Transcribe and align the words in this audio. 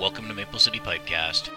Welcome 0.00 0.28
to 0.28 0.34
Maple 0.34 0.58
City 0.58 0.80
Pipecast. 0.80 1.50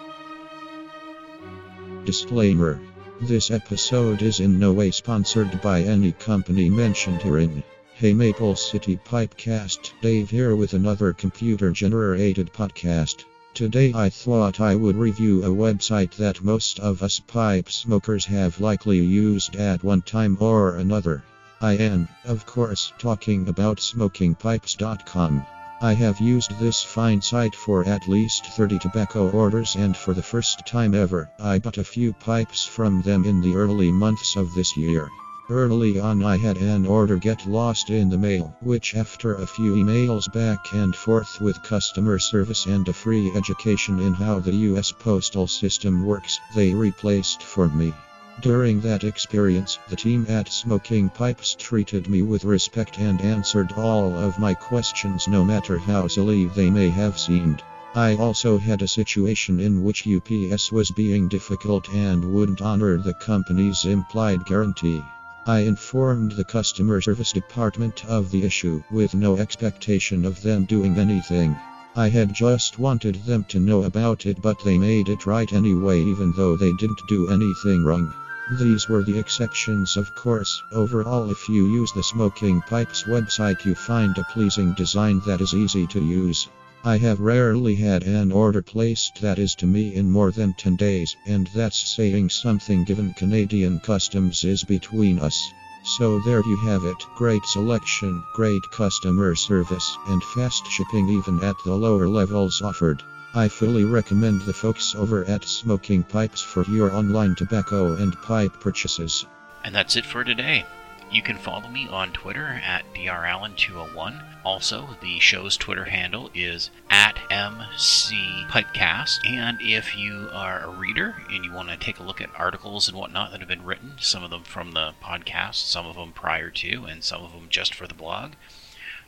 Disclaimer 2.04 2.78
This 3.22 3.50
episode 3.50 4.20
is 4.20 4.38
in 4.40 4.58
no 4.58 4.70
way 4.70 4.90
sponsored 4.90 5.62
by 5.62 5.80
any 5.80 6.12
company 6.12 6.68
mentioned 6.68 7.22
herein. 7.22 7.64
Hey 7.94 8.12
Maple 8.12 8.54
City 8.54 8.98
Pipecast, 9.02 9.92
Dave 10.02 10.28
here 10.28 10.56
with 10.56 10.74
another 10.74 11.14
computer 11.14 11.70
generated 11.70 12.52
podcast. 12.52 13.24
Today 13.54 13.94
I 13.94 14.10
thought 14.10 14.60
I 14.60 14.74
would 14.74 14.96
review 14.96 15.42
a 15.42 15.48
website 15.48 16.14
that 16.16 16.44
most 16.44 16.78
of 16.80 17.02
us 17.02 17.20
pipe 17.20 17.70
smokers 17.70 18.26
have 18.26 18.60
likely 18.60 18.98
used 18.98 19.56
at 19.56 19.82
one 19.82 20.02
time 20.02 20.36
or 20.38 20.76
another. 20.76 21.24
I 21.62 21.76
am, 21.76 22.08
of 22.26 22.44
course, 22.44 22.92
talking 22.98 23.48
about 23.48 23.78
smokingpipes.com. 23.78 25.46
I 25.84 25.92
have 25.92 26.18
used 26.18 26.58
this 26.58 26.82
fine 26.82 27.20
site 27.20 27.54
for 27.54 27.86
at 27.86 28.08
least 28.08 28.46
30 28.46 28.78
tobacco 28.78 29.28
orders 29.28 29.76
and 29.76 29.94
for 29.94 30.14
the 30.14 30.22
first 30.22 30.64
time 30.64 30.94
ever, 30.94 31.28
I 31.38 31.58
bought 31.58 31.76
a 31.76 31.84
few 31.84 32.14
pipes 32.14 32.64
from 32.64 33.02
them 33.02 33.26
in 33.26 33.42
the 33.42 33.54
early 33.54 33.92
months 33.92 34.34
of 34.34 34.54
this 34.54 34.78
year. 34.78 35.10
Early 35.50 36.00
on 36.00 36.24
I 36.24 36.38
had 36.38 36.56
an 36.56 36.86
order 36.86 37.18
get 37.18 37.46
lost 37.46 37.90
in 37.90 38.08
the 38.08 38.16
mail, 38.16 38.56
which 38.62 38.94
after 38.94 39.34
a 39.34 39.46
few 39.46 39.74
emails 39.74 40.32
back 40.32 40.72
and 40.72 40.96
forth 40.96 41.38
with 41.42 41.62
customer 41.62 42.18
service 42.18 42.64
and 42.64 42.88
a 42.88 42.94
free 42.94 43.30
education 43.36 44.00
in 44.00 44.14
how 44.14 44.38
the 44.38 44.54
US 44.72 44.90
postal 44.90 45.46
system 45.46 46.06
works, 46.06 46.40
they 46.56 46.72
replaced 46.72 47.42
for 47.42 47.68
me. 47.68 47.92
During 48.40 48.80
that 48.80 49.04
experience, 49.04 49.78
the 49.88 49.96
team 49.96 50.26
at 50.28 50.52
Smoking 50.52 51.08
Pipes 51.08 51.56
treated 51.58 52.10
me 52.10 52.20
with 52.20 52.44
respect 52.44 52.98
and 52.98 53.20
answered 53.22 53.72
all 53.72 54.14
of 54.14 54.38
my 54.38 54.52
questions 54.52 55.26
no 55.28 55.44
matter 55.44 55.78
how 55.78 56.08
silly 56.08 56.46
they 56.46 56.68
may 56.68 56.90
have 56.90 57.18
seemed. 57.18 57.62
I 57.94 58.16
also 58.16 58.58
had 58.58 58.82
a 58.82 58.88
situation 58.88 59.60
in 59.60 59.82
which 59.82 60.06
UPS 60.06 60.72
was 60.72 60.90
being 60.90 61.28
difficult 61.28 61.88
and 61.90 62.34
wouldn't 62.34 62.60
honor 62.60 62.98
the 62.98 63.14
company's 63.14 63.84
implied 63.84 64.44
guarantee. 64.44 65.02
I 65.46 65.60
informed 65.60 66.32
the 66.32 66.44
customer 66.44 67.00
service 67.00 67.32
department 67.32 68.04
of 68.04 68.30
the 68.30 68.42
issue 68.42 68.82
with 68.90 69.14
no 69.14 69.38
expectation 69.38 70.24
of 70.24 70.42
them 70.42 70.64
doing 70.64 70.98
anything. 70.98 71.56
I 71.96 72.08
had 72.08 72.34
just 72.34 72.78
wanted 72.80 73.24
them 73.24 73.44
to 73.50 73.60
know 73.60 73.84
about 73.84 74.26
it, 74.26 74.42
but 74.42 74.62
they 74.64 74.76
made 74.76 75.08
it 75.08 75.24
right 75.24 75.50
anyway, 75.52 76.00
even 76.02 76.32
though 76.32 76.56
they 76.56 76.72
didn't 76.72 77.06
do 77.08 77.28
anything 77.28 77.84
wrong. 77.84 78.12
These 78.50 78.90
were 78.90 79.02
the 79.02 79.18
exceptions, 79.18 79.96
of 79.96 80.14
course. 80.14 80.62
Overall, 80.70 81.30
if 81.30 81.48
you 81.48 81.66
use 81.66 81.92
the 81.92 82.02
Smoking 82.02 82.60
Pipes 82.60 83.04
website, 83.04 83.64
you 83.64 83.74
find 83.74 84.18
a 84.18 84.24
pleasing 84.24 84.74
design 84.74 85.22
that 85.26 85.40
is 85.40 85.54
easy 85.54 85.86
to 85.86 86.04
use. 86.04 86.46
I 86.84 86.98
have 86.98 87.20
rarely 87.20 87.74
had 87.74 88.02
an 88.02 88.30
order 88.30 88.60
placed 88.60 89.22
that 89.22 89.38
is 89.38 89.54
to 89.54 89.66
me 89.66 89.94
in 89.94 90.10
more 90.10 90.30
than 90.30 90.52
10 90.52 90.76
days, 90.76 91.16
and 91.26 91.48
that's 91.54 91.96
saying 91.96 92.28
something 92.28 92.84
given 92.84 93.14
Canadian 93.14 93.80
customs 93.80 94.44
is 94.44 94.62
between 94.62 95.18
us. 95.20 95.42
So 95.82 96.20
there 96.20 96.42
you 96.44 96.56
have 96.64 96.84
it 96.84 97.02
great 97.16 97.46
selection, 97.46 98.22
great 98.34 98.62
customer 98.72 99.34
service, 99.34 99.96
and 100.08 100.22
fast 100.22 100.66
shipping 100.66 101.08
even 101.08 101.42
at 101.42 101.56
the 101.64 101.74
lower 101.74 102.06
levels 102.06 102.60
offered. 102.60 103.02
I 103.36 103.48
fully 103.48 103.84
recommend 103.84 104.42
the 104.42 104.52
folks 104.52 104.94
over 104.94 105.24
at 105.24 105.42
Smoking 105.42 106.04
Pipes 106.04 106.40
for 106.40 106.62
your 106.66 106.94
online 106.94 107.34
tobacco 107.34 107.94
and 107.94 108.16
pipe 108.22 108.60
purchases. 108.60 109.26
And 109.64 109.74
that's 109.74 109.96
it 109.96 110.06
for 110.06 110.22
today. 110.22 110.64
You 111.10 111.20
can 111.20 111.38
follow 111.38 111.68
me 111.68 111.88
on 111.88 112.12
Twitter 112.12 112.46
at 112.46 112.84
drallen201. 112.94 114.22
Also, 114.44 114.96
the 115.00 115.18
show's 115.18 115.56
Twitter 115.56 115.86
handle 115.86 116.30
is 116.32 116.70
at 116.88 117.16
mcpipecast. 117.28 119.28
And 119.28 119.58
if 119.60 119.96
you 119.96 120.28
are 120.32 120.60
a 120.60 120.70
reader 120.70 121.16
and 121.28 121.44
you 121.44 121.52
want 121.52 121.70
to 121.70 121.76
take 121.76 121.98
a 121.98 122.04
look 122.04 122.20
at 122.20 122.30
articles 122.38 122.88
and 122.88 122.96
whatnot 122.96 123.32
that 123.32 123.40
have 123.40 123.48
been 123.48 123.64
written, 123.64 123.94
some 123.98 124.22
of 124.22 124.30
them 124.30 124.44
from 124.44 124.72
the 124.72 124.92
podcast, 125.02 125.56
some 125.56 125.86
of 125.86 125.96
them 125.96 126.12
prior 126.12 126.50
to, 126.50 126.84
and 126.84 127.02
some 127.02 127.24
of 127.24 127.32
them 127.32 127.48
just 127.48 127.74
for 127.74 127.88
the 127.88 127.94
blog, 127.94 128.34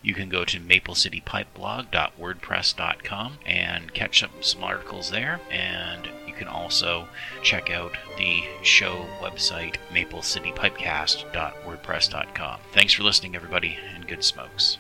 you 0.03 0.15
can 0.15 0.29
go 0.29 0.45
to 0.45 0.61
maplecitypipeblog.wordpress.com 0.61 3.39
and 3.45 3.93
catch 3.93 4.23
up 4.23 4.31
some 4.43 4.62
articles 4.65 5.11
there. 5.11 5.41
And 5.51 6.09
you 6.27 6.34
can 6.34 6.49
also 6.49 7.09
check 7.43 7.71
out 7.71 7.97
the 8.17 8.45
show 8.62 9.06
website, 9.21 9.77
maplecitypipecast.wordpress.com. 9.91 12.61
Thanks 12.73 12.93
for 12.93 13.03
listening, 13.03 13.35
everybody, 13.35 13.77
and 13.95 14.06
good 14.06 14.23
smokes. 14.23 14.79